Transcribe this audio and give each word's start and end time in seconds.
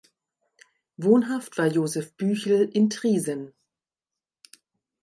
Wohnhaft 0.97 1.59
war 1.59 1.67
Josef 1.67 2.15
Büchel 2.15 2.67
in 2.73 2.89
Triesen. 2.89 3.53